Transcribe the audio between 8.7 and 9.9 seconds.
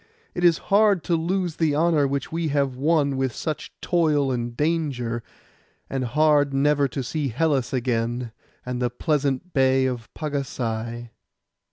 the pleasant bay